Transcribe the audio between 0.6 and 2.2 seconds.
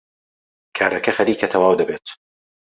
کارەکە خەریکە تەواو دەبێت.